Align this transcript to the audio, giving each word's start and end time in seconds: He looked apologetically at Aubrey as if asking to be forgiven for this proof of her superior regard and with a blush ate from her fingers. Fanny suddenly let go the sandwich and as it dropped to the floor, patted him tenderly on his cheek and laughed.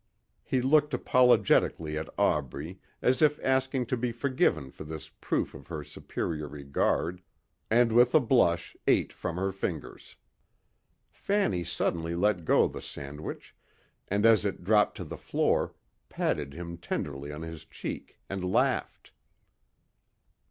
He 0.43 0.61
looked 0.63 0.95
apologetically 0.95 1.95
at 1.95 2.09
Aubrey 2.17 2.79
as 3.03 3.21
if 3.21 3.39
asking 3.43 3.85
to 3.85 3.95
be 3.95 4.11
forgiven 4.11 4.71
for 4.71 4.83
this 4.83 5.09
proof 5.09 5.53
of 5.53 5.67
her 5.67 5.83
superior 5.83 6.47
regard 6.47 7.21
and 7.69 7.91
with 7.91 8.15
a 8.15 8.19
blush 8.19 8.75
ate 8.87 9.13
from 9.13 9.35
her 9.37 9.51
fingers. 9.51 10.15
Fanny 11.11 11.63
suddenly 11.63 12.15
let 12.15 12.45
go 12.45 12.67
the 12.67 12.81
sandwich 12.81 13.55
and 14.07 14.25
as 14.25 14.43
it 14.43 14.63
dropped 14.63 14.97
to 14.97 15.03
the 15.03 15.17
floor, 15.19 15.75
patted 16.09 16.51
him 16.55 16.77
tenderly 16.79 17.31
on 17.31 17.43
his 17.43 17.63
cheek 17.63 18.17
and 18.27 18.43
laughed. 18.43 19.11